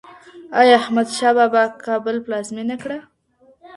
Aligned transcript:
آیا 0.59 0.73
احمدشاه 0.81 1.33
بابا 1.37 1.63
کابل 1.85 2.15
پلازمېنه 2.25 2.75
کړه؟ 2.83 2.97